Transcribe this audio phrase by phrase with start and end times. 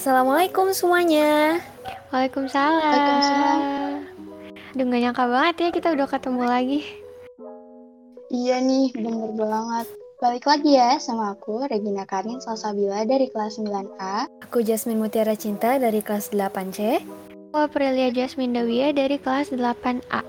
[0.00, 1.60] Assalamualaikum semuanya.
[2.12, 2.80] Waalaikumsalam.
[2.80, 3.92] Waalaikumsalam.
[4.74, 6.80] Aduh gak nyangka banget ya kita udah ketemu lagi.
[8.34, 9.86] Iya nih, bener banget.
[10.18, 14.26] Balik lagi ya sama aku, Regina Karin Salsabila dari kelas 9A.
[14.48, 17.04] Aku Jasmine Mutiara Cinta dari kelas 8C.
[17.52, 20.24] Aku Aprilia Jasmine Dawia dari kelas 8A.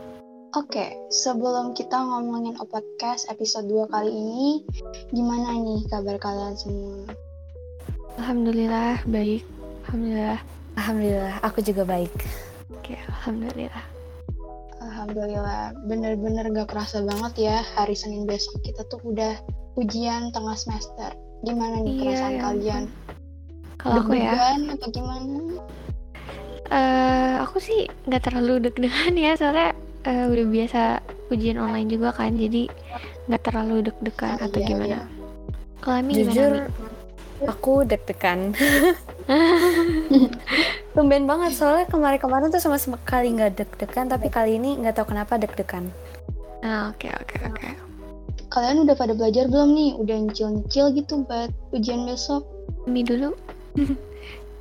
[0.56, 4.64] Oke, sebelum kita ngomongin podcast episode 2 kali ini,
[5.12, 7.25] gimana nih kabar kalian semua?
[8.16, 9.44] Alhamdulillah baik.
[9.88, 10.40] Alhamdulillah.
[10.76, 12.12] Alhamdulillah, aku juga baik.
[12.74, 13.86] Oke, alhamdulillah.
[14.84, 19.40] Alhamdulillah, bener-bener gak kerasa banget ya hari Senin besok kita tuh udah
[19.80, 21.16] ujian tengah semester.
[21.42, 22.84] Gimana nih Iya, perasaan ya kalian?
[23.76, 24.34] Kalau aku ya,
[24.74, 25.36] atau gimana?
[26.66, 30.82] eh aku sih nggak terlalu deg-degan ya soalnya eh, udah biasa
[31.30, 32.66] ujian online juga kan, jadi
[33.30, 34.88] nggak terlalu deg-degan Oh, atau iya, gimana.
[34.90, 35.02] iya.
[35.78, 36.66] Kalau Ami Jujur, gimana?
[36.66, 36.85] Mi?
[37.44, 38.56] Aku deg-degan.
[40.96, 45.36] Tumben banget soalnya kemarin-kemarin tuh sama sekali nggak deg-degan, tapi kali ini nggak tahu kenapa
[45.36, 45.92] deg-degan.
[46.64, 47.70] Ah, oke oke oke.
[48.48, 49.92] Kalian udah pada belajar belum nih?
[50.00, 52.48] Udah nyicil-nyicil gitu buat ujian besok?
[52.88, 53.36] Ami dulu.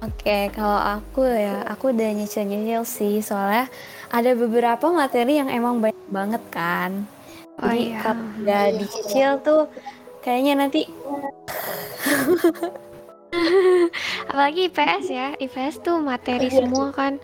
[0.04, 3.72] Oke, kalau aku ya, aku udah nyicil-nyicil sih, soalnya
[4.12, 7.08] ada beberapa materi yang emang banyak banget kan.
[7.56, 7.98] Oh Jadi iya.
[8.04, 8.76] kalau nggak Iya.
[8.84, 9.62] dicicil tuh
[10.24, 10.88] kayaknya nanti
[14.24, 17.18] Apalagi IPS ya, IPS tuh materi Iya, semua kan.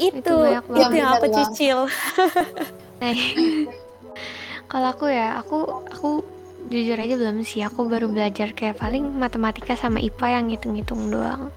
[0.00, 0.92] itu Itu banyak itu, banget.
[0.96, 1.38] yang aku banget.
[1.46, 1.78] cicil.
[2.98, 3.14] Nah,
[4.66, 6.08] kalau aku ya, aku aku
[6.66, 7.62] jujur aja belum sih.
[7.62, 11.54] Aku baru belajar kayak paling matematika sama IPA yang ngitung-ngitung doang.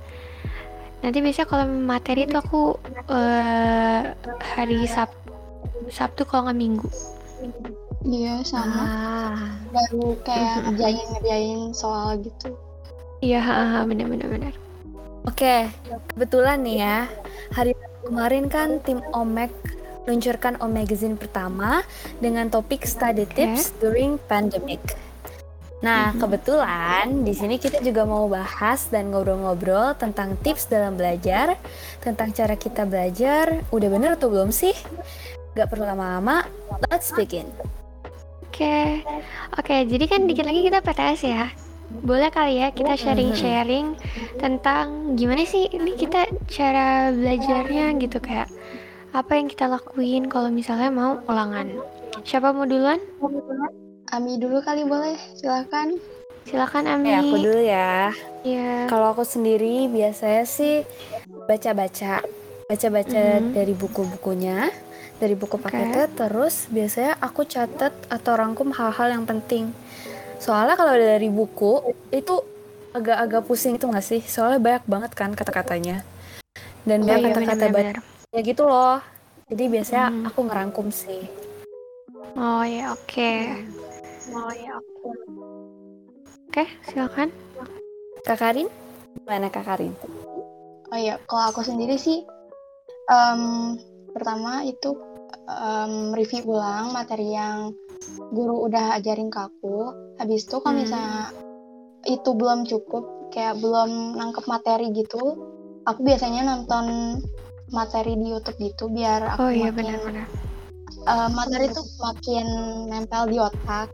[1.02, 2.78] Nanti biasanya kalau materi itu aku
[3.10, 4.14] eh,
[4.54, 5.10] hari Sab
[5.90, 6.90] Sabtu kalau nggak Minggu.
[8.02, 8.82] Iya, sama.
[8.82, 12.58] Ah, Baru kayak ngerjain-ngerjain soal gitu.
[13.22, 14.54] Iya, haha, bener-bener bener.
[15.30, 15.70] Oke,
[16.10, 17.06] kebetulan nih ya,
[17.54, 19.54] hari kemarin kan tim Omek
[20.10, 21.86] luncurkan Om Magazine pertama
[22.18, 23.38] dengan topik study Oke.
[23.38, 24.82] tips during pandemic.
[25.82, 31.58] Nah, kebetulan di sini kita juga mau bahas dan ngobrol-ngobrol tentang tips dalam belajar,
[32.02, 33.66] tentang cara kita belajar.
[33.74, 34.74] Udah bener atau belum sih?
[35.58, 36.46] Gak perlu lama-lama,
[36.90, 37.50] let's begin.
[38.52, 39.00] Oke,
[39.56, 39.76] oke.
[39.88, 41.48] Jadi kan dikit lagi kita PTS ya.
[42.04, 43.96] Boleh kali ya kita sharing-sharing
[44.44, 48.52] tentang gimana sih ini kita cara belajarnya gitu kayak
[49.16, 51.80] apa yang kita lakuin kalau misalnya mau ulangan.
[52.28, 53.00] Siapa mau duluan?
[54.12, 55.96] Ami dulu kali boleh, silakan.
[56.44, 57.08] Silakan Ami.
[57.08, 58.12] Oke, aku dulu ya.
[58.44, 58.92] Iya.
[58.92, 60.84] Kalau aku sendiri biasanya sih
[61.48, 62.20] baca-baca,
[62.68, 63.56] baca-baca Mhm.
[63.56, 64.68] dari buku-bukunya,
[65.22, 66.10] dari buku paketnya.
[66.10, 69.70] Terus biasanya aku catat atau rangkum hal-hal yang penting.
[70.42, 72.42] Soalnya kalau dari buku itu
[72.92, 74.22] agak-agak pusing itu nggak sih?
[74.26, 76.02] Soalnya banyak banget kan kata-katanya.
[76.82, 77.96] Dan Oh banyak iya kata-kata benar-benar.
[78.34, 78.98] ya gitu loh.
[79.46, 80.26] Jadi biasanya Mhm.
[80.34, 81.22] aku ngerangkum sih.
[82.34, 83.32] Oh ya oke.
[84.34, 85.10] Oh ya oke.
[86.52, 87.30] Oke, silakan.
[88.26, 88.68] Kak Karin?
[89.24, 89.94] Gimana Kak Karin?
[90.92, 92.28] Oh iya, kalau aku sendiri sih,
[93.08, 93.42] em,
[94.12, 94.92] pertama itu
[95.48, 97.74] em, review ulang materi yang
[98.32, 99.94] guru udah ajarin ke aku.
[100.22, 100.84] Habis itu kalau Hmm.
[100.84, 101.20] misalnya
[102.06, 103.04] itu belum cukup,
[103.34, 105.38] kayak belum nangkep materi gitu,
[105.86, 106.86] aku biasanya nonton
[107.72, 110.28] materi di YouTube gitu biar aku Oh iya makin benar-benar.
[111.08, 112.46] eh, materi itu makin
[112.92, 113.88] nempel di otak.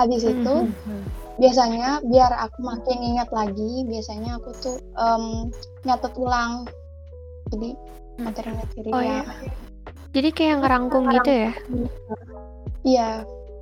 [0.00, 1.00] Habis itu Mhm.
[1.40, 5.24] biasanya biar aku makin ingat lagi biasanya aku tuh em,
[5.88, 6.68] nyatet ulang
[7.48, 7.68] jadi
[8.20, 9.69] materi-materi Oh yang iya.
[10.10, 11.52] Jadi kayak ngerangkum gitu ya?
[12.82, 13.10] iya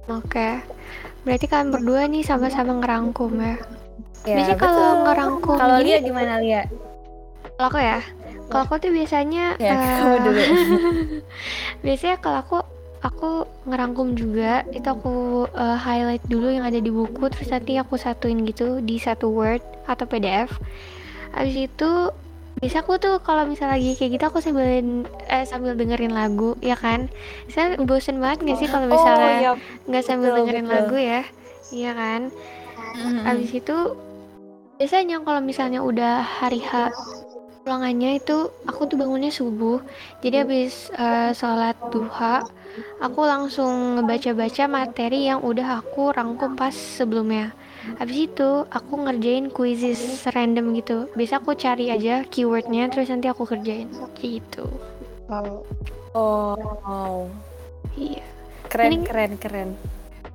[0.08, 0.64] Oke.
[1.28, 3.56] Berarti kalian berdua nih sama-sama ngerangkum ya.
[4.24, 6.62] Ya, Biasanya kalau ngerangkum Kalau Lia gimana Lia?
[7.58, 8.00] Kalau aku ya,
[8.48, 10.42] kalau aku tuh biasanya Ya, eh, kamu dulu.
[11.84, 12.58] biasanya kalau aku
[12.98, 13.30] aku
[13.68, 18.42] ngerangkum juga itu aku eh, highlight dulu yang ada di buku terus nanti aku satuin
[18.48, 20.56] gitu di satu Word atau PDF.
[21.36, 21.90] Habis itu
[22.58, 24.66] biasa aku tuh kalau misalnya lagi kayak gitu aku sambil
[25.30, 27.06] eh, sambil dengerin lagu ya kan.
[27.46, 29.52] Saya bosen banget gak sih kalau misalnya oh, iya.
[29.86, 30.74] nggak sambil betul, dengerin betul.
[30.74, 31.22] lagu ya?
[31.70, 32.20] Iya kan?
[32.98, 33.22] Mhm.
[33.24, 33.76] Habis itu
[34.78, 36.90] biasanya kalau misalnya udah hari H
[37.68, 39.78] ulangannya itu aku tuh bangunnya subuh.
[40.24, 42.42] Jadi habis eh, sholat duha,
[42.98, 47.54] aku langsung ngebaca-baca materi yang udah aku rangkum pas sebelumnya.
[47.96, 51.08] Habis itu aku ngerjain quizzes random gitu.
[51.16, 53.88] Biasa aku cari aja keywordnya terus nanti aku kerjain
[54.20, 54.68] gitu.
[55.28, 55.64] wow
[56.12, 57.28] Oh, wow.
[57.94, 58.24] Iya.
[58.68, 59.70] keren Ini- keren keren.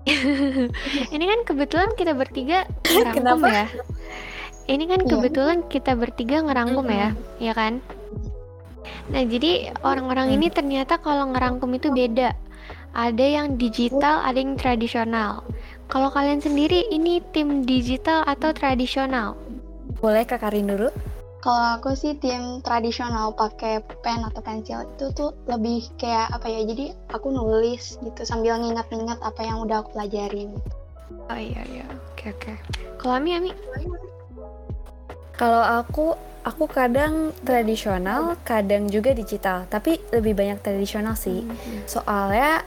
[1.15, 3.47] Ini kan kebetulan kita bertiga ngerangkum Kenapa?
[3.49, 3.67] ya.
[4.63, 5.09] ini kan Iya.
[5.11, 7.83] kebetulan kita bertiga ngerangkum ya, ya kan?
[9.11, 12.31] Nah, jadi orang-orang ini ternyata kalau ngerangkum itu beda.
[12.95, 15.43] Ada yang digital, ada yang tradisional.
[15.93, 19.37] Kalau kalian sendiri ini tim digital atau tradisional?
[20.01, 20.89] Boleh Kak Karin dulu?
[21.37, 26.65] Kalau aku sih tim tradisional pakai pen atau pensil itu tuh lebih kayak apa ya?
[26.65, 30.57] Jadi aku nulis gitu sambil ngingat-ngingat apa yang udah aku pelajarin.
[31.29, 32.53] Oh iya iya, oke oke.
[32.97, 33.53] Kalau Ami Ami,
[35.37, 39.69] Kalau aku, aku kadang tradisional, kadang juga digital.
[39.69, 41.45] Tapi lebih banyak tradisional sih.
[41.85, 42.65] Soalnya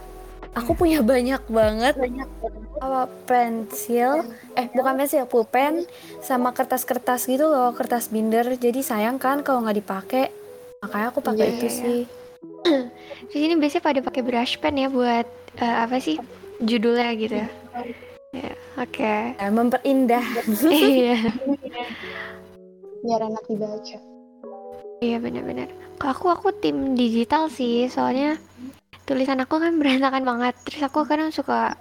[0.55, 1.95] aku punya banyak banget
[2.77, 5.89] apa pensil, eh bukan pensil, pulpen
[6.21, 8.45] sama kertas-kertas gitu loh, kertas binder.
[8.57, 10.25] Jadi sayang kan kalau nggak dipakai.
[10.85, 11.81] Makanya aku pakai Iya, itu iya, iya.
[11.81, 12.01] sih.
[13.33, 15.27] di sini biasanya pada pakai brush pen ya buat
[15.57, 16.21] eh, apa sih
[16.61, 17.37] judulnya gitu.
[18.37, 19.15] Ya, oke.
[19.41, 20.25] Ya, memperindah.
[20.69, 21.17] Iya.
[23.01, 23.99] Biar enak dibaca.
[25.01, 25.69] Iya benar-benar.
[25.97, 28.37] Kalau aku aku tim digital sih, soalnya
[29.07, 30.55] tulisan aku kan berantakan banget.
[30.67, 31.77] Terus aku kadang suka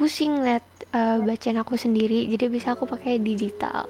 [0.00, 0.64] pusing liat
[0.96, 3.84] eh, bacaan aku sendiri, jadi bisa aku pakai digital.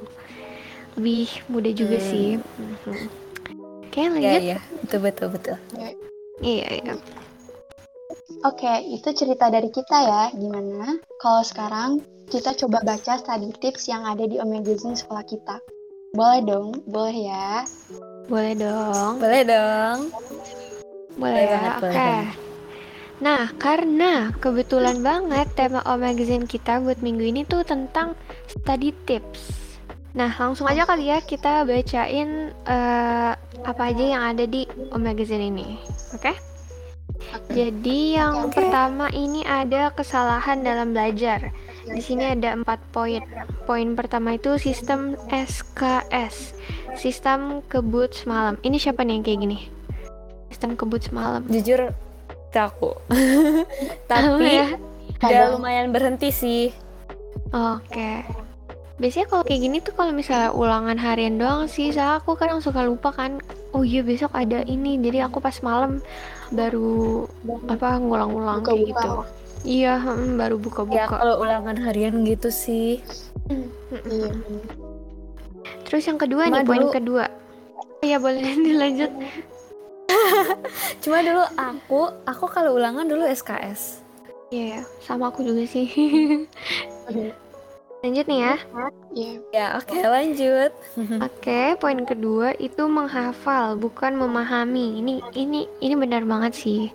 [0.99, 2.09] Lebih mudah juga Hmm.
[2.11, 2.29] sih.
[2.35, 2.99] Mhm.
[3.87, 4.43] Oke Iya lanjut.
[4.43, 5.57] iya, betul betul betul.
[6.43, 6.95] Iya iya.
[8.43, 10.23] Oke, itu cerita dari kita ya.
[10.35, 10.99] Gimana?
[11.21, 11.91] Kalau sekarang
[12.27, 15.63] kita coba baca study tips yang ada di Omegazine sekolah kita.
[16.11, 17.63] Boleh dong, boleh ya.
[18.27, 19.19] Boleh dong.
[19.23, 19.99] Boleh dong.
[20.11, 21.51] Boleh Boleh ya.
[21.55, 21.83] banget, Oke.
[21.83, 22.50] boleh banget.
[23.21, 28.17] Nah, karena kebetulan banget tema O Magazine kita buat minggu ini tuh tentang
[28.49, 29.77] study tips.
[30.17, 35.53] Nah, langsung aja kali ya kita bacain eh, apa aja yang ada di O Magazine
[35.53, 35.77] ini.
[36.17, 36.33] Oke?
[37.53, 38.57] Jadi yang Oke.
[38.57, 41.53] pertama ini ada kesalahan dalam belajar.
[41.85, 43.21] Di sini ada empat poin.
[43.69, 46.57] Poin pertama itu sistem SKS,
[46.97, 48.57] sistem kebut semalam.
[48.65, 49.59] Ini siapa nih yang kayak gini?
[50.49, 51.45] Sistem kebut semalam.
[51.53, 51.93] Jujur
[52.57, 52.91] aku.
[54.11, 54.69] Tapi ya?
[55.21, 56.65] udah lumayan berhenti sih.
[57.53, 58.25] Oke.
[59.01, 62.85] Biasanya kalau kayak gini tuh kalau misalnya ulangan harian doang sih, soalnya aku kadang suka
[62.85, 63.41] lupa kan.
[63.73, 66.05] Oh iya besok ada ini, jadi aku pas malam
[66.53, 67.25] baru
[67.71, 69.11] apa ngulang-ulang kayak gitu.
[69.61, 71.17] Iya, mm, baru Ya buka-buka.
[71.21, 73.01] kalau ulangan harian gitu sih.
[73.89, 74.33] Iya.
[75.89, 77.25] Terus yang kedua Cuma nih, poin kedua.
[78.01, 79.13] Iya boleh dilanjut.
[81.03, 84.03] Cuma dulu aku, aku kalau ulangan dulu SKS.
[84.51, 85.87] Iya, sama aku juga sih.
[88.01, 88.55] Lanjut nih ya.
[89.13, 89.33] Iya.
[89.53, 90.73] Ya oke lanjut.
[91.27, 95.05] Oke, poin kedua itu menghafal, bukan memahami.
[95.05, 96.89] Ini ini ini benar banget sih.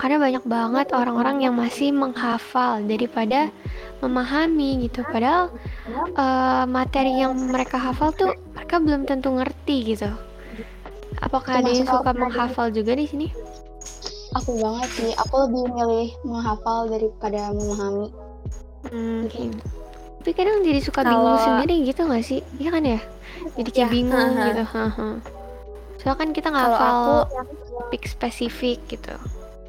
[0.00, 3.52] Karena banyak banget orang-orang yang masih menghafal daripada
[4.00, 5.04] memahami gitu.
[5.04, 5.52] Padahal
[6.16, 10.08] eh, materi yang mereka hafal tuh mereka belum tentu ngerti gitu.
[11.18, 12.18] Apakah ada yang suka aku.
[12.18, 13.28] menghafal juga di sini?
[14.34, 15.12] Aku banget sih.
[15.16, 18.08] Aku lebih milih menghafal daripada memahami.
[18.86, 19.58] Hmm, gitu.
[20.20, 22.40] Tapi kadang jadi suka bingung Kalau- sendiri gitu nggak sih?
[22.58, 23.00] Iya kan ya?
[23.54, 24.44] Jadi kayak Ya, bingung haha.
[24.48, 24.64] gitu.
[24.66, 25.08] haha.
[25.96, 27.26] Soalnya kan kita aku-
[27.72, 29.14] topik spesifik gitu.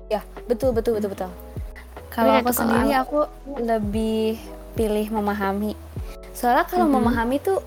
[0.07, 1.31] Ya betul betul betul betul.
[2.09, 3.19] Kalau aku sendiri aku
[3.57, 4.41] lebih
[4.73, 5.77] pilih memahami.
[6.33, 6.93] Soalnya kalau Mhm.
[6.95, 7.61] memahami tuh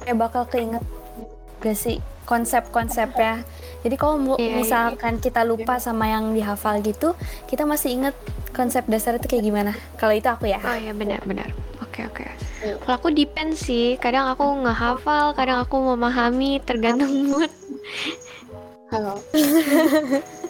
[0.00, 0.82] kayak bakal keinget
[1.62, 3.46] gak sih konsep-konsepnya.
[3.82, 7.14] Jadi kalau mu- Iya, misalkan kita lupa sama yang dihafal gitu,
[7.46, 8.14] kita masih inget
[8.50, 9.72] konsep dasar itu kayak gimana.
[9.96, 10.58] Kalau itu aku ya.
[10.62, 11.50] Oh ya benar-benar.
[11.82, 12.22] Oke oke.
[12.62, 12.78] Iya.
[12.78, 13.98] Kalau aku depend sih.
[13.98, 17.50] Kadang aku nggak hafal, kadang aku memahami, tergantung mood.
[18.90, 19.18] Halo.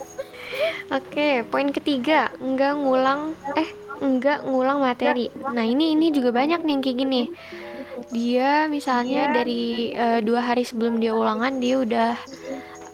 [0.93, 3.71] Oke, poin ketiga, enggak ngulang eh
[4.03, 5.33] enggak ngulang materi.
[5.33, 7.23] Nah ini ini juga banyak nih yang kayak gini.
[8.13, 12.13] Dia misalnya dari eh, dua hari sebelum dia ulangan dia udah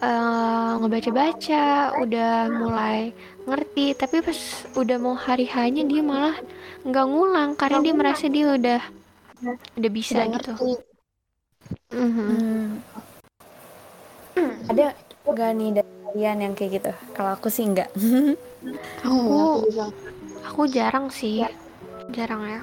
[0.03, 1.65] eh, ngebaca-baca,
[2.03, 2.99] udah mulai
[3.47, 3.85] ngerti.
[3.97, 4.39] Tapi pas
[4.77, 6.35] udah mau hari hanya dia malah
[6.87, 8.81] nggak ngulang karena dia merasa dia udah
[9.79, 10.53] udah bisa Udah gitu.
[10.55, 10.73] ngerti.
[11.91, 12.79] Mhm.
[14.35, 14.69] Hmm.
[14.69, 14.93] Ada
[15.29, 16.91] nggak nih dari kalian yang kayak gitu?
[17.13, 17.89] Kalau aku sih enggak.
[19.05, 19.93] Oh, Aku-
[20.49, 21.45] aku jarang sih,
[22.15, 22.59] jarang ya.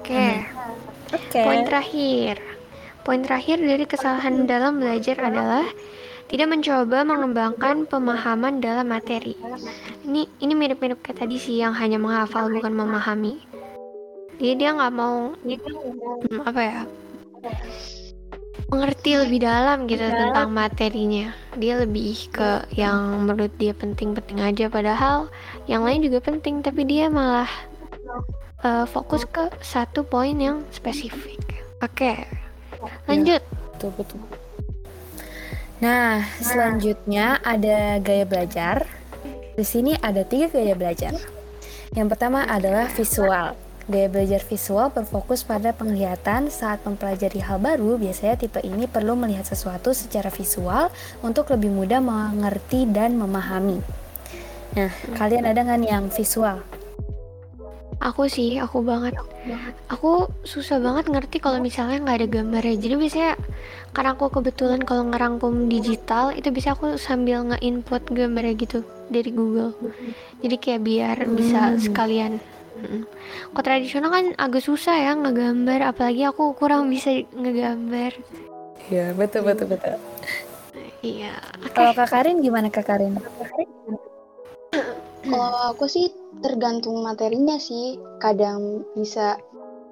[0.00, 0.24] Oke.
[1.10, 1.42] Oke.
[1.42, 2.38] Poin terakhir.
[3.02, 5.66] Poin terakhir dari kesalahan dalam belajar adalah
[6.30, 9.34] tidak mencoba mengembangkan pemahaman dalam materi.
[10.06, 13.42] Ini ini mirip-mirip kayak tadi sih yang hanya menghafal bukan memahami.
[14.38, 16.78] Jadi dia nggak mau hmm, apa ya
[18.70, 21.34] mengerti lebih dalam gitu tentang materinya.
[21.58, 25.26] Dia lebih ke yang menurut dia penting-penting aja padahal
[25.66, 27.50] yang lain juga penting tapi dia malah
[28.64, 31.40] eh, fokus ke satu poin yang spesifik.
[31.80, 32.28] Oke.
[33.08, 33.40] lanjut.
[33.76, 34.20] Betul, betul.
[35.80, 38.84] Nah, selanjutnya ada gaya belajar.
[39.56, 41.16] Di sini ada tiga gaya belajar.
[41.96, 43.56] Yang pertama adalah visual.
[43.88, 47.96] Gaya belajar visual berfokus pada penglihatan saat mempelajari hal baru.
[47.96, 50.92] Biasanya tipe ini perlu melihat sesuatu secara visual
[51.24, 53.80] untuk lebih mudah mengerti dan memahami.
[54.76, 56.62] Nah, kalian ada nggak yang visual?
[57.98, 59.18] Aku sih, aku banget.
[59.90, 62.76] Aku susah banget ngerti kalau misalnya nggak ada gambarnya.
[62.78, 63.32] Jadi biasanya
[63.90, 69.74] karena aku kebetulan kalau ngerangkum digital itu bisa aku sambil nge-input gambarnya gitu dari Google.
[70.40, 72.38] Jadi kayak biar bisa sekalian.
[72.80, 73.04] Mm.
[73.52, 78.16] Kalau tradisional kan agak susah ya ngegambar, apalagi aku kurang bisa ngegambar.
[78.88, 80.00] Iya, betul, betul, betul.
[81.04, 81.36] Iya.
[81.64, 81.76] Oke.
[81.76, 83.20] Kalau Kak Karin gimana Kak Karin?
[85.20, 86.08] Kalau aku sih
[86.40, 87.96] tergantung materinya sih.
[88.18, 89.36] Kadang bisa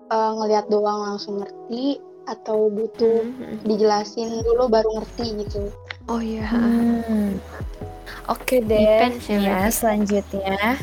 [0.09, 3.65] eh, ngelihat doang langsung ngerti atau butuh Mhm.
[3.65, 5.69] dijelasin dulu baru ngerti gitu.
[6.09, 6.49] Oh iya.
[6.49, 7.37] Hmm.
[8.29, 8.81] Oke deh.
[9.05, 10.81] Depends ya, ya, selanjutnya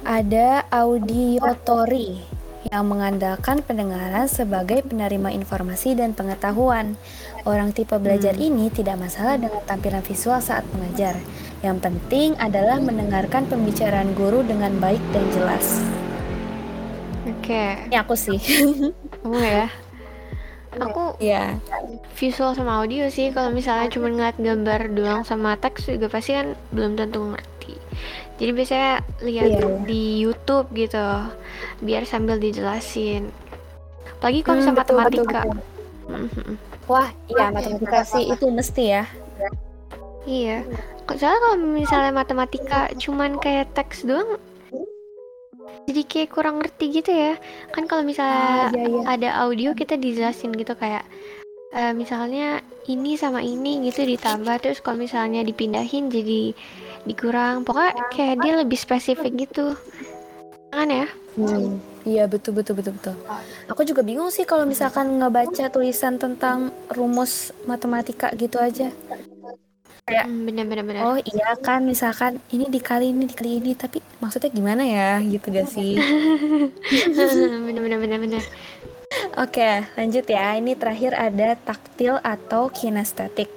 [0.00, 2.20] ada audiotori
[2.68, 6.96] yang mengandalkan pendengaran sebagai penerima informasi dan pengetahuan.
[7.48, 8.46] Orang tipe belajar Hmm.
[8.52, 11.16] ini tidak masalah dengan tampilan visual saat mengajar.
[11.60, 15.80] Yang penting adalah mendengarkan pembicaraan guru dengan baik dan jelas.
[17.26, 17.84] Oke.
[17.86, 18.40] Ini aku sih.
[19.20, 19.68] Kamu ya.
[20.70, 21.58] Aku ya.
[22.14, 26.54] visual sama audio sih kalau misalnya cuma ngeliat gambar doang sama teks juga pasti kan
[26.70, 27.74] belum tentu ngerti
[28.38, 29.66] jadi biasanya lihat Iya.
[29.82, 31.26] di YouTube gitu
[31.82, 33.34] biar sambil dijelasin
[34.14, 35.58] apalagi kalau Hmm, sama betul, betul, matematika betul.
[36.06, 36.50] Mhm.
[36.86, 39.04] Wah, iya matematika sih itu mesti ya.
[40.26, 40.62] Iya
[41.10, 44.38] soalnya kalau misalnya matematika cuman kayak teks doang
[45.90, 47.34] jadi kayak kurang ngerti gitu ya
[47.74, 49.02] kan kalau misalnya Ah, iya, iya.
[49.10, 51.02] ada audio kita dijelasin gitu kayak
[51.74, 56.54] eh, misalnya ini sama ini gitu ditambah terus kalau misalnya dipindahin jadi
[57.08, 59.74] dikurang pokoknya kayak dia lebih spesifik gitu
[60.70, 63.14] kan ya Hmm, iya betul betul betul betul.
[63.70, 68.90] Aku juga bingung sih kalau misalkan ngebaca tulisan tentang rumus matematika gitu aja.
[70.08, 74.02] Kayak, Hmm, bener bener bener oh iya kan misalkan ini dikali ini dikali ini, tapi
[74.18, 75.96] maksudnya gimana ya gitu gak sih?
[77.68, 78.42] bener bener bener bener
[79.38, 80.54] Oke, lanjut ya.
[80.54, 83.50] Ini terakhir ada taktil atau kinestetik.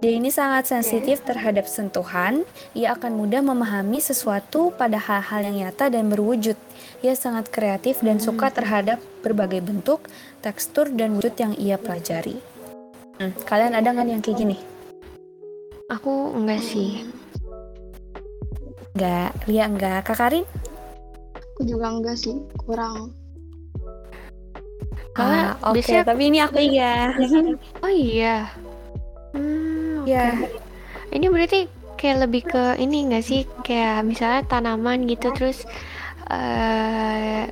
[0.00, 2.42] Dia ini sangat sensitif terhadap sentuhan.
[2.72, 6.56] Ia akan mudah memahami sesuatu pada hal-hal yang nyata dan berwujud.
[7.04, 10.08] Ia sangat kreatif dan suka terhadap berbagai bentuk,
[10.40, 12.40] tekstur, dan wujud yang ia pelajari.
[13.20, 14.56] Hmm, kalian ada nggak yang kayak gini?
[15.90, 17.04] Aku enggak sih
[18.90, 19.98] Nggak, Lia nggak.
[20.02, 20.44] Kak Karin?
[21.54, 23.14] Aku juga enggak sih, kurang.
[25.14, 27.12] Ah, Oke, biasanya- tapi ini aku iya.
[27.84, 28.50] oh iya
[29.30, 30.26] hmm, oke Iya.
[31.12, 31.58] ini berarti
[31.94, 35.66] kayak lebih ke ini enggak sih kayak misalnya tanaman gitu terus
[36.26, 37.46] eh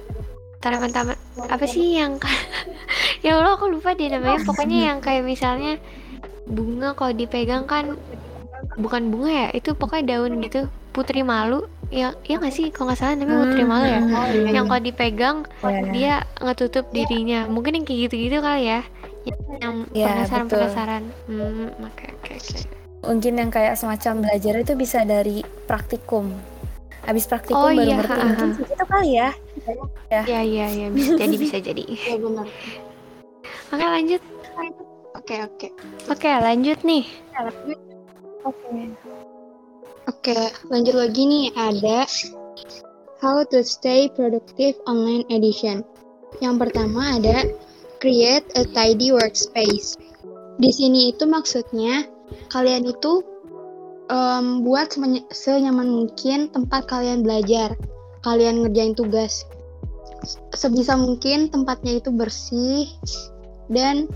[0.59, 2.16] tanaman-tanaman apa sih yang
[3.23, 5.76] ya Allah aku lupa deh namanya pokoknya yang kayak misalnya
[6.47, 7.95] bunga kalau dipegang kan
[8.78, 10.61] bukan bunga ya itu pokoknya daun gitu
[10.94, 14.26] putri malu ya ya nggak sih kalau nggak salah namanya putri malu ya Hmm, Oh,
[14.26, 14.70] iya, yang iya.
[14.70, 15.90] kalau dipegang Iya.
[15.90, 18.80] dia ngetutup dirinya mungkin yang kayak gitu-gitu kali ya
[19.58, 20.58] yang Iya, penasaran betul.
[20.62, 22.61] penasaran hmm oke oke oke
[22.99, 26.35] Mungkin yang kayak semacam belajar itu bisa dari praktikum.
[27.06, 28.18] Habis praktikum Oh, baru iya, ngerti.
[28.18, 28.56] Mungkin ha.
[28.58, 29.28] segitu kali ya.
[30.26, 32.47] ya ya ya bisa jadi bisa jadi Iya benar.
[33.70, 34.23] oke lanjut
[35.14, 35.68] Oke, oke.
[36.11, 37.04] oke lanjut nih
[40.09, 40.40] Oke,
[40.73, 42.09] lanjut lagi nih ada
[43.21, 45.85] How to Stay Productive Online Edition.
[46.40, 47.45] Yang pertama ada
[48.00, 50.00] Create a Tidy Workspace.
[50.57, 52.09] Di sini itu maksudnya
[52.49, 53.21] kalian itu
[54.09, 54.97] em, buat
[55.28, 57.76] senyaman mungkin tempat kalian belajar,
[58.25, 59.45] kalian ngerjain tugas.
[60.57, 62.88] Sebisa mungkin tempatnya itu bersih
[63.69, 64.09] dan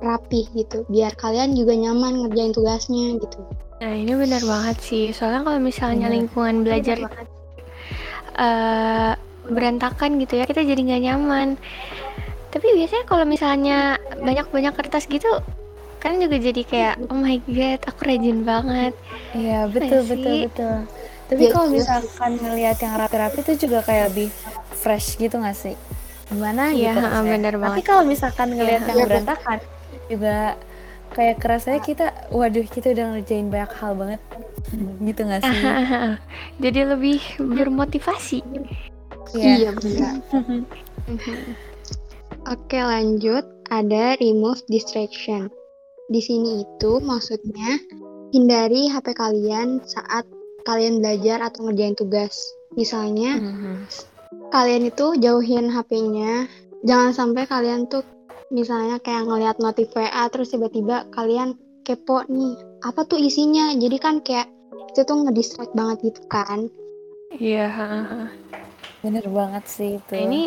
[0.00, 3.65] rapih gitu, biar kalian juga nyaman ngerjain tugasnya gitu.
[3.76, 6.16] Nah ini benar banget sih soalnya kalau misalnya Benar.
[6.16, 6.96] lingkungan belajar
[8.36, 9.12] eh
[9.46, 11.48] berantakan gitu ya kita jadi nggak nyaman
[12.50, 13.78] tapi biasanya kalau misalnya
[14.18, 15.28] banyak-banyak kertas gitu
[15.96, 18.92] kan juga jadi kayak oh my god aku rajin banget
[19.32, 20.42] Iya, betul Iya betul sih.
[20.46, 20.76] betul.
[21.26, 21.74] Tapi Iya, kalau iya.
[21.76, 24.28] misalkan ngelihat yang rapi-rapi itu juga kayak lebih
[24.72, 25.74] fresh gitu nggak sih?
[26.30, 27.84] Gimana Iya, gitu bener Tapi banget.
[27.84, 29.06] kalau misalkan ngelihat Iya, yang iya.
[29.06, 29.58] berantakan
[30.06, 30.36] juga
[31.16, 34.20] kayak kerasanya kita waduh kita udah ngerjain banyak hal banget
[35.00, 35.60] gitu nggak sih?
[36.62, 38.44] jadi lebih bermotivasi
[39.34, 40.22] Iya benar.
[42.46, 45.50] Oke lanjut ada remove distraction.
[46.06, 47.82] Di sini itu maksudnya
[48.30, 50.22] hindari HP kalian saat
[50.62, 52.38] kalian belajar atau ngerjain tugas.
[52.78, 53.86] Misalnya Mhm.
[54.54, 56.46] kalian itu jauhin HP-nya.
[56.86, 58.06] Jangan sampai kalian tuh
[58.50, 62.54] misalnya kayak ngeliat notif WA terus tiba-tiba kalian kepo nih.
[62.82, 63.74] Apa tuh isinya?
[63.74, 64.50] Jadi kan kayak
[64.92, 66.70] itu tuh ngedistract banget gitu kan.
[67.34, 67.66] Iya.
[67.68, 68.22] ha-ha.
[69.04, 70.14] Bener banget sih itu.
[70.16, 70.42] Nah, ini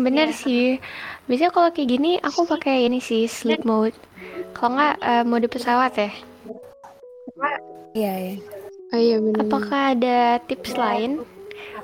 [0.00, 0.80] bener sih.
[1.28, 3.96] Biasanya kalau kayak gini aku pakai ini sih sleep mode.
[4.56, 6.10] Kalau nggak eh, mode pesawat ya.
[7.92, 8.34] Iya, iya.
[8.88, 9.44] Oh iya bener.
[9.44, 11.20] Apakah ada tips lain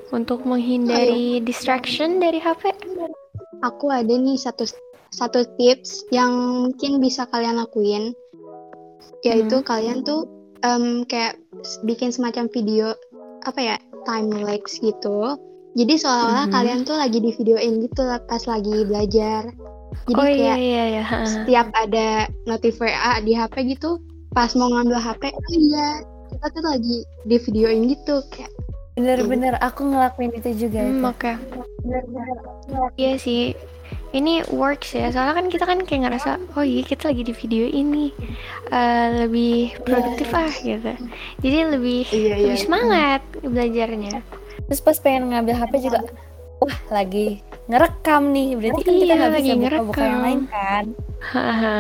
[0.08, 2.72] untuk menghindari distraction dari HP?
[3.60, 4.64] Aku ada nih satu
[5.14, 6.34] satu tips yang
[6.66, 8.10] mungkin bisa kalian lakuin,
[9.22, 10.26] yaitu kalian tuh
[10.66, 11.38] em, kayak
[11.86, 12.98] bikin semacam video
[13.46, 15.38] apa ya time lapse gitu.
[15.74, 16.54] Jadi seolah-olah Mhm.
[16.54, 19.42] kalian tuh lagi di videoin gitu pas lagi belajar.
[20.10, 21.04] Jadi oh iya kayak iya iya.
[21.22, 24.02] setiap ada notif WA di HP gitu,
[24.34, 26.02] pas mau ngambil HP, oh iya
[26.34, 28.50] kita tuh lagi di videoin gitu kayak
[28.94, 31.32] Bener-bener aku ngelakuin itu juga Hmm, oke.
[32.94, 33.54] Iya sih.
[34.14, 35.10] Ini works ya.
[35.10, 38.14] Soalnya kan kita kan kayak ngerasa, oh iya kita lagi di video ini
[38.66, 40.94] Eh, lebih produktif ah gitu.
[41.38, 42.34] Jadi lebih Iya, iya.
[42.48, 44.22] lebih semangat belajarnya.
[44.64, 46.00] Terus pas pengen ngambil HP juga,
[46.58, 48.48] wah lagi ngerekam nih.
[48.56, 50.24] Berarti kan kita Iya, nggak bisa lagi buka-buka yang ngerekam.
[50.24, 50.84] lain kan.
[51.24, 51.78] Haha,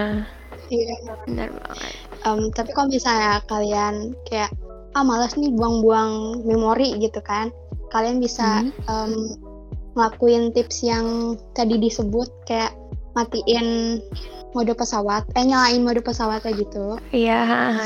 [0.68, 0.94] iya.
[1.24, 1.92] benar banget.
[2.20, 4.50] Em, tapi kalau misalnya kalian kayak
[4.92, 6.12] ah malas nih buang-buang
[6.42, 7.50] memori gitu kan
[7.90, 9.12] kalian bisa em,
[9.94, 12.74] ngelakuin tips yang tadi disebut kayak
[13.14, 13.98] matiin
[14.54, 17.38] mode pesawat eh nyalain mode pesawat kayak gitu Iya,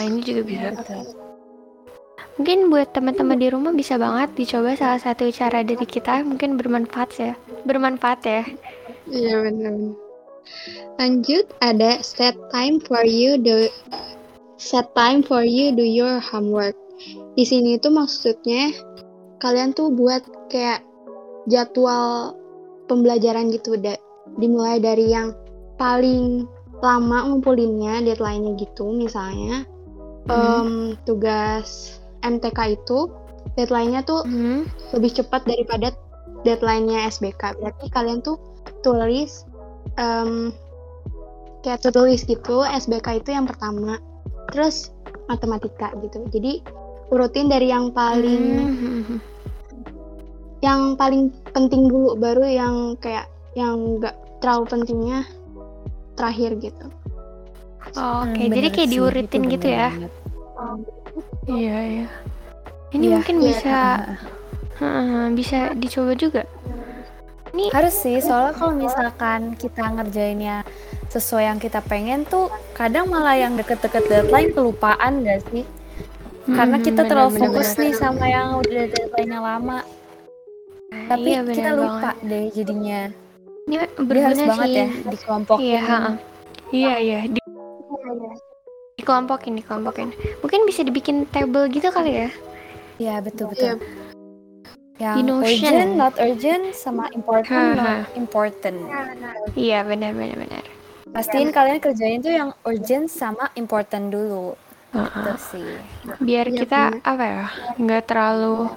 [0.05, 0.69] ini juga bisa.
[0.77, 1.05] Betul.
[2.41, 7.11] Mungkin buat teman-teman di rumah bisa banget dicoba salah satu cara dari kita mungkin bermanfaat
[7.19, 7.33] ya.
[7.67, 8.43] Bermanfaat ya.
[9.09, 9.97] iya benar
[10.99, 13.69] lanjut ada set time for you do
[14.59, 16.75] set time for you do your homework
[17.39, 18.75] di sini tuh maksudnya
[19.39, 20.83] kalian tuh buat kayak
[21.49, 22.37] jadwal
[22.87, 24.01] pembelajaran gitu da-
[24.37, 25.33] dimulai dari yang
[25.81, 26.45] paling
[26.79, 29.67] lama ngumpulinnya deadline-nya gitu misalnya
[30.31, 33.09] em, tugas MTK itu
[33.57, 34.63] deadline-nya tuh Hmm.
[34.95, 35.91] lebih cepat daripada
[36.47, 38.39] deadline-nya SBK berarti kalian tuh
[38.85, 39.43] tulis
[39.99, 40.55] em,
[41.67, 43.99] kayak tulis gitu SBK itu yang pertama
[44.55, 44.95] terus
[45.27, 46.63] matematika gitu jadi
[47.11, 49.19] urutin dari yang paling Hmm.
[50.61, 55.21] Yang paling penting dulu baru yang kayak yang nggak terlalu pentingnya
[56.15, 56.87] terakhir gitu
[57.97, 59.89] Oh, Oke, Hmm, jadi kayak sih, diuritin itu gitu ya.
[61.49, 62.07] Iya, iya.
[62.93, 63.79] Ini Iya, mungkin iya, bisa
[64.79, 66.43] Heeh, bisa dicoba juga.
[67.51, 70.63] Ini Harus sih, soalnya kalau misalkan kita ngerjainnya
[71.11, 75.65] sesuai yang kita pengen tuh kadang malah yang deket-deket deadline kelupaan gak sih?
[76.55, 77.81] Karena Hmm, kita bener, terlalu bener, fokus bener.
[77.83, 79.79] nih sama yang udah deadline-nya lama.
[80.89, 83.01] Tapi Iya, kita bener lupa deh jadinya.
[83.69, 84.81] ini Jadi harus berguna banget sih.
[84.81, 85.61] ya dikelompokin.
[85.63, 86.15] Iya, heeh.
[86.69, 87.19] Iya, iya.
[87.29, 87.41] Di,
[88.97, 90.09] dikelompokin, dikelompokin.
[90.41, 92.29] Mungkin bisa dibikin table gitu kali ya.
[92.97, 93.53] Iya, betul Iya.
[93.53, 93.73] betul.
[94.99, 95.47] Yang Di Notion.
[95.47, 97.85] urgent, not urgent, sama important, Haha.
[98.03, 98.77] not important.
[99.55, 100.65] Iya, benar, benar, benar.
[101.09, 104.57] Pastiin kalian kerjain tuh yang urgent sama important dulu.
[104.91, 105.37] Itu Heeh.
[105.39, 105.71] sih.
[106.19, 107.45] Biar Iya, kita apa ya,
[107.77, 108.73] nggak terlalu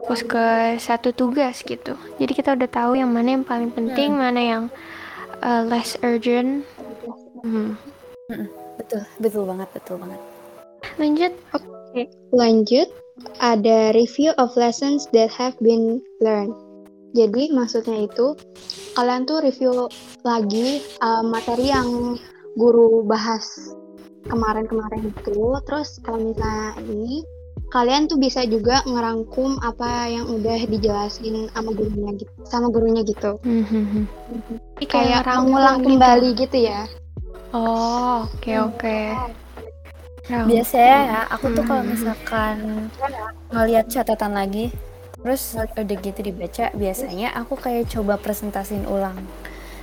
[0.00, 0.46] fokus ke
[0.78, 1.98] satu tugas gitu.
[2.22, 4.62] Jadi kita udah tahu yang mana yang paling penting, mana yang
[5.42, 6.62] uh, less urgent.
[7.42, 7.74] Hmm.
[8.78, 10.20] Betul, betul banget, betul banget.
[10.96, 11.32] Lanjut.
[12.34, 12.88] lanjut
[13.40, 16.52] ada review of lessons that have been learned
[17.16, 18.36] jadi maksudnya itu
[18.92, 19.88] kalian tuh review
[20.20, 22.20] lagi uh, materi yang
[22.60, 23.72] guru bahas
[24.28, 27.24] kemarin-kemarin itu terus kalau misalnya ini
[27.66, 33.36] kalian tuh bisa juga ngerangkum apa yang udah dijelasin sama gurunya gitu sama gurunya gitu
[33.42, 34.06] Mhm.
[34.76, 35.86] Jadi kayak mengulang gitu.
[35.88, 36.82] kembali gitu ya
[37.54, 38.98] Oh, oke oke.
[40.26, 40.50] Rangkum.
[40.50, 41.92] Biasanya ya, aku tuh kalau Hmm.
[41.94, 42.56] misalkan
[43.48, 44.74] ngeliat catatan lagi,
[45.22, 49.16] terus udah gitu dibaca, biasanya aku kayak coba presentasiin ulang.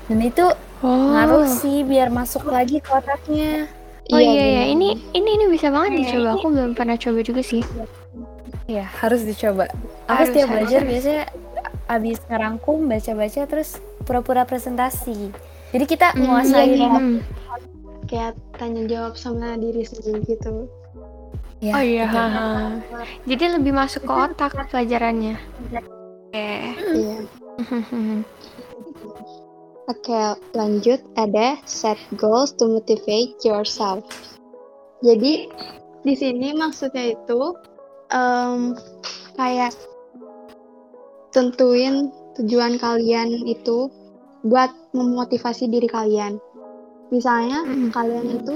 [0.06, 0.44] Dan itu
[0.84, 1.16] Oh.
[1.16, 3.72] ngaruh sih biar masuk lagi ke otaknya.
[4.12, 4.68] Oh iya ya, bener.
[4.68, 6.36] ini ini ini bisa banget dicoba.
[6.36, 7.64] Aku belum pernah coba juga sih.
[8.68, 9.68] Iya, harus dicoba.
[10.08, 11.24] Aku Harus, setiap harus, belajar biasanya
[11.88, 13.70] abis ngerangkum, baca-baca, terus
[14.04, 15.32] pura-pura presentasi.
[15.74, 17.18] Jadi kita Hmm, nguasain iya, hmm.
[18.06, 20.68] kayak tanya jawab sama diri sendiri gitu
[21.64, 22.20] Ya, Oh iya, betul.
[22.20, 22.84] haha.
[23.24, 25.40] Jadi lebih masuk ke otak pelajarannya.
[26.34, 26.50] Oke.
[26.92, 27.18] iya
[29.84, 34.00] Oke, lanjut ada set goals to motivate yourself.
[35.04, 35.52] Jadi
[36.08, 37.52] di sini maksudnya itu
[38.16, 38.80] um,
[39.36, 39.76] kayak
[41.36, 43.92] tentuin tujuan kalian itu
[44.48, 46.40] buat memotivasi diri kalian.
[47.12, 47.92] Misalnya Mm.
[47.92, 48.56] kalian itu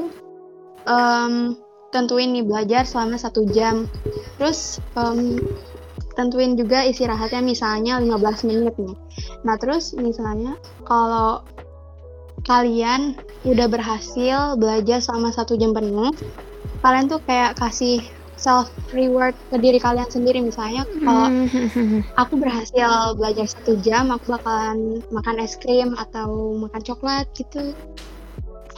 [0.88, 1.60] um,
[1.92, 3.88] tentuin nih belajar selama satu jam,
[4.40, 5.40] terus um,
[6.18, 8.98] tentuin juga istirahatnya misalnya 15 menit nih.
[9.46, 11.46] Nah terus misalnya kalau
[12.44, 13.14] kalian
[13.46, 16.10] udah berhasil belajar selama satu jam penuh,
[16.82, 18.02] kalian tuh kayak kasih
[18.38, 22.06] self reward ke diri kalian sendiri misalnya kalau Hmm.
[22.22, 27.74] aku berhasil belajar satu jam aku bakalan makan es krim atau makan coklat gitu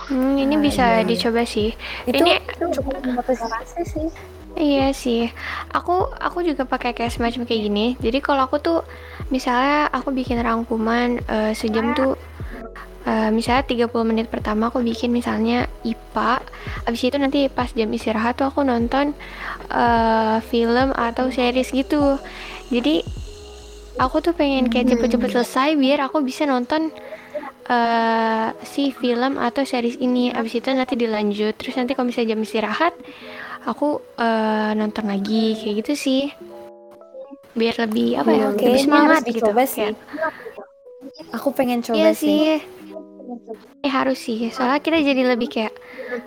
[0.09, 1.05] Hmm, ini Ah, bisa iya, iya.
[1.05, 1.69] dicoba sih.
[2.09, 2.41] Itu Ini
[2.73, 4.07] cukup memotivasi sih.
[4.59, 5.31] Iya sih,
[5.71, 7.85] aku aku juga pakai kayak semacam kayak gini.
[7.95, 8.79] Jadi kalau aku tuh
[9.31, 12.19] misalnya aku bikin rangkuman eh, sejam tuh
[13.07, 16.43] eh, misalnya 30 menit pertama aku bikin misalnya IPA.
[16.83, 19.15] Abis itu nanti pas jam istirahat tuh aku nonton
[19.71, 22.19] eh, film atau series gitu.
[22.67, 22.99] Jadi
[23.95, 26.91] aku tuh pengen kayak cepet-cepet selesai biar aku bisa nonton
[27.69, 30.35] eh si film atau series ini.
[30.35, 31.55] Abis itu nanti dilanjut.
[31.55, 32.91] Terus nanti kalau misalnya jam istirahat
[33.63, 36.21] aku eh, nonton lagi kayak gitu sih
[37.53, 39.87] biar lebih apa ya Oke, lebih ini semangat harus gitu sih.
[39.89, 39.95] Kayak,
[41.33, 42.57] Aku pengen coba iya sih.
[42.57, 42.61] sih
[43.79, 45.73] eh harus sih soalnya kita jadi lebih kayak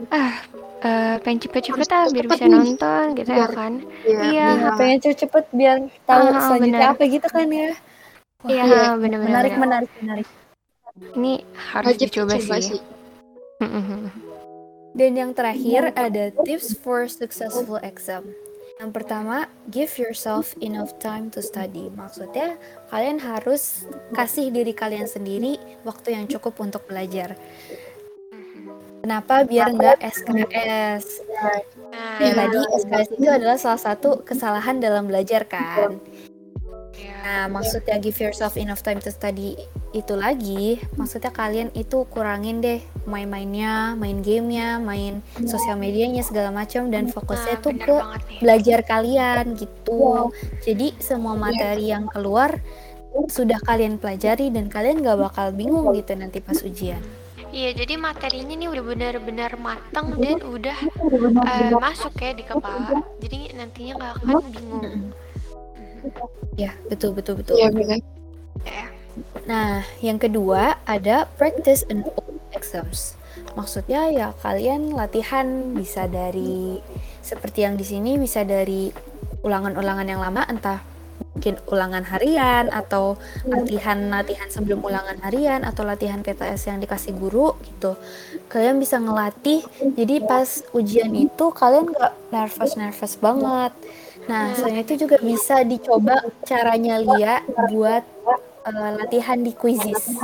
[0.08, 0.32] ah
[0.80, 2.52] eh, pengen cepet-cepet ah biar bisa nih.
[2.52, 4.46] nonton gitu ya Biar- kan Iya, Iya.
[4.52, 6.94] Iya, pengen cepet-cepet biar tahu Ah, selanjutnya benar.
[6.94, 7.70] apa gitu kan ya.
[8.42, 8.82] Iya iya.
[8.98, 9.62] bener-bener menarik, bener.
[9.62, 10.28] menarik, menarik.
[11.14, 12.80] ini harus wajib dicoba sih,
[13.62, 14.31] Mm-mm.
[14.92, 18.28] Dan yang terakhir ada tips for successful exam.
[18.82, 21.86] Yang pertama, give yourself enough time to study.
[21.94, 22.58] Maksudnya,
[22.90, 27.38] kalian harus kasih diri kalian sendiri waktu yang cukup untuk belajar.
[29.02, 29.42] Kenapa?
[29.42, 31.26] Biar nggak SKS.
[31.90, 35.98] nah Ya, tadi SKS itu adalah salah satu kesalahan dalam belajar kan.
[36.96, 37.16] Iya.
[37.22, 39.54] Nah, maksudnya give yourself enough time to study
[39.92, 46.88] itu lagi, maksudnya kalian itu kurangin deh main-mainnya, main gamenya, main sosial medianya segala macam
[46.88, 47.96] dan fokusnya Nah, tuh bener ke
[48.40, 50.32] belajar kalian gitu.
[50.64, 52.58] Jadi semua materi yang keluar
[53.28, 57.00] sudah kalian pelajari dan kalian gak bakal bingung gitu nanti pas ujian.
[57.52, 60.78] Iya, jadi materinya nih udah benar-benar matang dan udah
[61.12, 63.04] eh, masuk ya di kepala.
[63.20, 65.12] Jadi nantinya nggak akan bingung.
[66.58, 67.56] Ya, betul betul betul.
[67.56, 68.00] Iya benar.
[69.44, 72.06] Nah, yang kedua ada practice and
[72.54, 73.18] exams.
[73.52, 76.80] Maksudnya ya kalian latihan bisa dari
[77.20, 78.88] seperti yang di sini bisa dari
[79.42, 80.80] ulangan-ulangan yang lama entah
[81.32, 83.16] mungkin ulangan harian atau
[83.48, 87.96] latihan-latihan sebelum ulangan harian atau latihan PTS yang dikasih guru gitu.
[88.52, 89.64] Kalian bisa ngelatih
[89.96, 93.72] jadi pas ujian itu kalian nggak nervous-nervous banget.
[94.22, 98.04] Nah, selain itu juga bisa dicoba caranya Lia buat
[98.62, 100.14] eh, latihan di quizzes.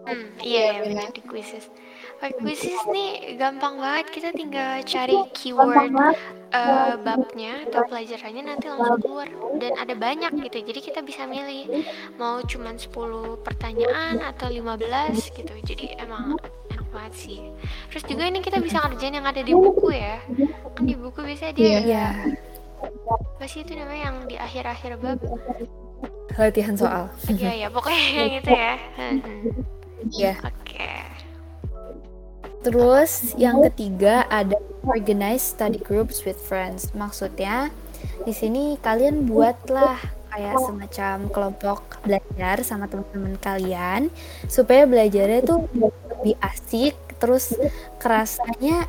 [0.00, 1.70] Hmm, iya ya benar di quizzes.
[2.18, 5.88] Pakai quizzes nih gampang banget kita tinggal cari keyword
[6.50, 10.58] eh, babnya atau pelajarannya nanti langsung keluar dan ada banyak gitu.
[10.66, 11.86] Jadi kita bisa milih
[12.18, 12.90] mau cuman 10
[13.40, 15.54] pertanyaan atau 15 gitu.
[15.64, 16.34] Jadi emang
[16.68, 17.38] enak banget sih.
[17.88, 20.18] Terus juga ini kita bisa ngerjain yang ada di buku ya.
[20.74, 22.06] Kan di buku biasanya dia Iya.
[22.80, 25.20] Apa sih itu namanya yang di akhir-akhir bab.
[26.38, 27.12] latihan soal.
[27.28, 28.74] Iya ya, pokoknya yang itu ya.
[28.96, 29.18] Hmm,
[30.08, 30.34] Ya.
[30.40, 30.88] Oke.
[32.60, 36.92] Terus yang ketiga ada organize study groups with friends.
[36.96, 37.68] Maksudnya
[38.24, 44.08] di sini kalian buatlah kayak semacam kelompok belajar sama teman-teman kalian
[44.46, 47.52] supaya belajarnya tuh lebih asik terus
[48.00, 48.86] kerasanya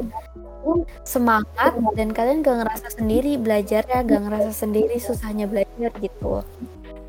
[1.03, 6.45] semangat dan kalian gak ngerasa sendiri belajarnya gak ngerasa sendiri susahnya belajar gitu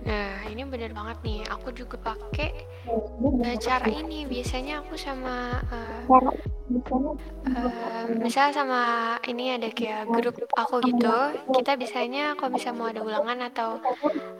[0.03, 1.47] Nah, ini bener banget nih.
[1.47, 2.67] Aku juga pakai
[3.47, 4.27] eh, cara ini.
[4.27, 6.03] Biasanya aku sama eh,
[7.57, 8.79] eh, misal sama
[9.31, 11.07] ini ada kayak grup aku gitu.
[11.57, 13.71] Kita biasanya kalau bisa mau ada ulangan atau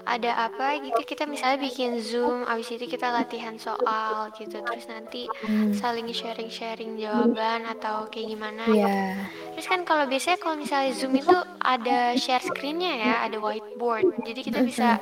[0.09, 4.57] ada apa gitu, kita misalnya bikin Zoom, abis itu kita latihan soal gitu.
[4.67, 8.89] Terus nanti Hmm, saling sharing-sharing jawaban atau kayak gimana gitu.
[8.89, 14.07] ya Terus kan kalau biasanya kalau misalnya Zoom itu ada share screen-nya ya, ada whiteboard.
[14.27, 15.01] Jadi kita bisa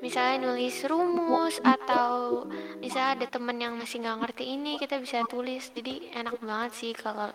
[0.00, 2.44] misalnya nulis rumus atau
[2.80, 5.70] misalnya ada temen yang masih nggak ngerti ini, kita bisa tulis.
[5.72, 7.28] Jadi enak banget sih kalau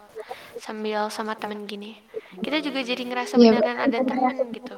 [0.60, 1.98] sambil sama temen gini.
[2.42, 4.76] Kita juga jadi ngerasa Iya, beneran ada temen gitu.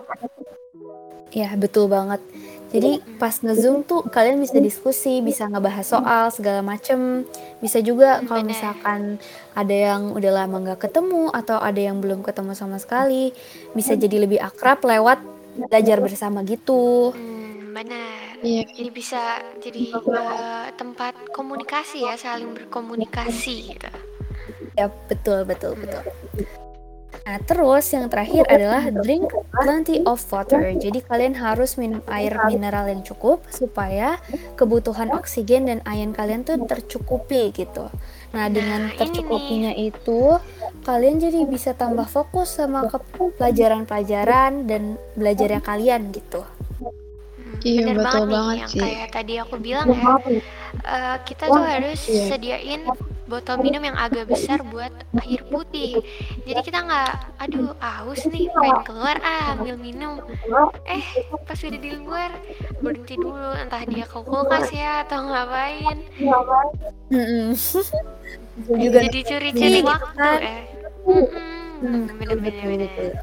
[1.36, 2.24] Ya, betul banget.
[2.68, 7.24] Jadi pas nge-zoom tuh kalian bisa diskusi, bisa ngebahas soal segala macem.
[7.64, 9.16] Bisa juga kalau misalkan
[9.56, 13.32] ada yang udah lama nggak ketemu atau ada yang belum ketemu sama sekali,
[13.72, 15.24] bisa jadi lebih akrab lewat
[15.56, 17.16] belajar bersama gitu.
[17.16, 17.37] Hmm,
[17.74, 18.40] benar.
[18.44, 18.64] Iya.
[18.70, 23.90] Jadi bisa jadi eh, tempat komunikasi ya, saling berkomunikasi gitu.
[24.78, 26.06] Ya betul betul betul.
[27.28, 30.64] Nah terus yang terakhir adalah drink plenty of water.
[30.80, 34.16] Jadi kalian harus minum air mineral yang cukup supaya
[34.56, 37.92] kebutuhan oksigen dan ion kalian tuh tercukupi gitu.
[38.32, 40.40] Nah dengan Nah, ini tercukupinya itu
[40.88, 42.96] kalian jadi bisa tambah fokus sama ke
[43.36, 46.48] pelajaran-pelajaran dan belajarnya kalian gitu.
[47.60, 48.82] Iya, bener betul banget nih banget yang sih.
[48.82, 50.14] kayak tadi aku bilang ya.
[50.86, 52.24] eh, kita tuh harus Iya.
[52.30, 52.82] sediain
[53.28, 54.88] botol minum yang agak besar buat
[55.20, 56.00] air putih.
[56.44, 60.24] Jadi kita nggak, aduh haus nih, pengen keluar ah ambil minum.
[60.86, 61.04] Eh
[61.44, 62.32] pas udah di luar
[62.80, 65.98] berhenti dulu, entah dia ke kulkas ya atau ngapain.
[68.68, 70.62] Jadi curi-curi Iya, waktu eh.
[71.78, 73.22] Hmm, Bener-bener.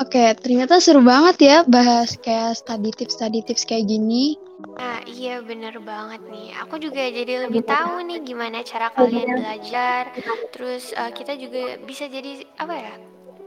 [0.00, 4.40] Oke, ternyata seru banget ya bahas kayak study tips, study tips kayak gini.
[4.78, 6.54] Nah, iya bener banget nih.
[6.64, 10.14] Aku juga jadi lebih tahu nih gimana cara kalian belajar.
[10.54, 12.94] Terus eh, kita juga bisa jadi apa ya?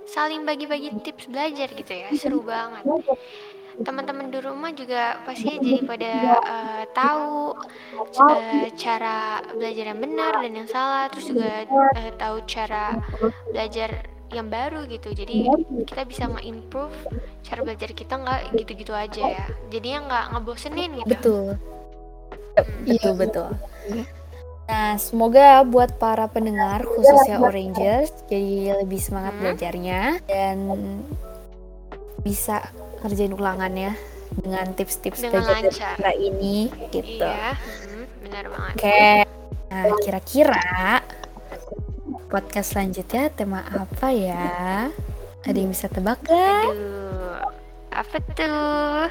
[0.06, 2.10] Saling bagi-bagi tips belajar gitu ya.
[2.14, 2.86] Seru banget.
[3.76, 6.14] Teman-teman di rumah juga pasti jadi pada
[6.46, 7.58] eh, tahu
[8.32, 11.10] eh, cara belajar yang benar dan yang salah.
[11.10, 11.66] Terus juga
[11.98, 12.96] eh, tahu cara
[13.50, 15.10] belajar yang baru gitu.
[15.12, 15.48] Jadi
[15.88, 16.96] kita bisa nge-improve
[17.42, 19.46] cara belajar kita nggak gitu-gitu aja ya.
[19.72, 21.10] Jadinya nggak ngebosenin gitu.
[21.10, 21.46] Betul.
[22.56, 23.50] Yep, Iya, betul betul.
[24.66, 29.42] Nah, semoga buat para pendengar khususnya Orangers jadi lebih semangat Hmm.
[29.46, 30.58] belajarnya dan
[32.26, 32.66] bisa
[33.00, 33.94] kerjain ulangannya
[34.42, 35.96] dengan tips-tips Dengan belajar lancar.
[36.02, 36.58] kita ini
[36.90, 37.22] gitu.
[37.22, 38.74] Iya, hmm, benar banget.
[38.74, 39.04] Oke.
[39.70, 40.66] Nah, kira-kira
[42.36, 44.92] podcast selanjutnya tema apa ya?
[45.48, 46.68] Ada yang bisa tebak gak?
[46.68, 47.40] Aduh,
[47.96, 49.08] apa tuh?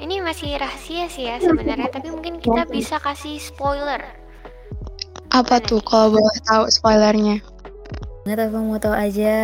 [0.00, 4.00] Ini masih rahasia sih ya sebenarnya, tapi mungkin kita bisa kasih spoiler.
[5.28, 7.44] Apa tuh kalau boleh tahu spoilernya?
[8.24, 9.36] Nggak tahu mau tahu aja.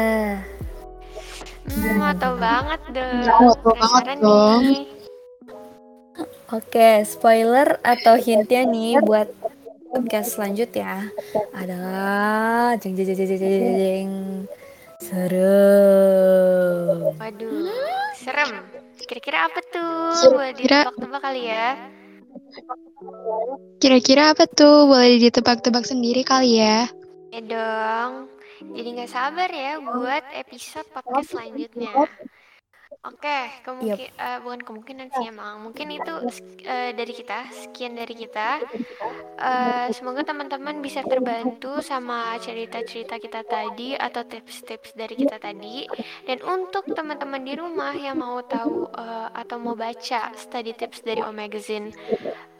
[1.68, 3.20] Hmm, mau tahu banget dong.
[3.20, 4.60] Mau tahu banget dong.
[4.64, 4.84] nih.
[6.56, 9.28] Oke, spoiler atau hintnya nih buat
[9.94, 11.06] podcast selanjutnya
[11.54, 13.46] adalah jeng jeng jeng jeng jeng
[13.78, 14.10] jeng,
[14.98, 17.14] serem.
[17.14, 17.70] Waduh,
[18.18, 18.50] serem.
[19.06, 20.18] Kira-kira apa tuh?
[20.18, 21.68] Kira-kira- Boleh ditebak-tebak kali ya?
[23.78, 24.90] Kira-kira apa tuh?
[24.90, 26.90] Boleh ditebak-tebak sendiri kali ya?
[27.30, 28.26] Ya dong.
[28.74, 31.94] Jadi nggak sabar ya buat episode podcast selanjutnya.
[33.04, 35.60] Oke, kemungkin eh, bukan kemungkinan sih emang.
[35.60, 36.14] Mungkin itu
[36.64, 38.64] eh, dari kita, sekian dari kita.
[39.36, 45.84] Eh, semoga teman-teman bisa terbantu sama cerita-cerita kita tadi atau tips-tips dari kita tadi.
[46.24, 51.20] Dan untuk teman-teman di rumah yang mau tahu eh, atau mau baca study tips dari
[51.20, 51.92] O Magazine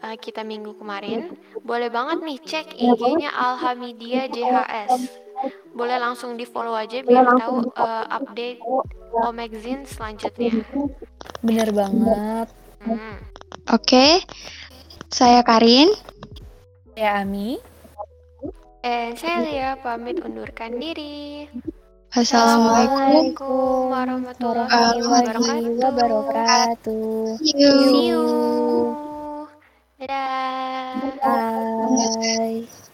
[0.05, 1.33] eh, kita minggu kemarin,
[1.65, 5.24] boleh banget nih cek IG-nya Alhamidia JHS.
[5.75, 8.59] Boleh langsung di follow aja biar tahu eh, update
[9.15, 10.63] O Magazine selanjutnya.
[11.43, 12.47] Bener banget.
[12.83, 13.19] Hmm.
[13.71, 14.23] Oke,
[15.11, 15.91] saya Karin.
[16.95, 17.59] Ya Ami.
[18.85, 21.49] Dan saya Lia pamit undurkan diri.
[22.15, 23.91] Assalamualaikum.
[23.91, 25.75] Warahmatullahi wabarakatuh.
[25.83, 27.35] wabarakatuh.
[27.41, 27.75] See you.
[27.91, 28.23] See you.
[29.99, 31.17] Dadah.
[31.19, 32.84] Bye.